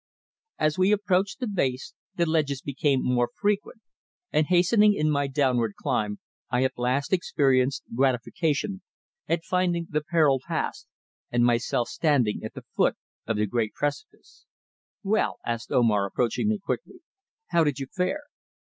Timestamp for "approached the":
0.91-1.47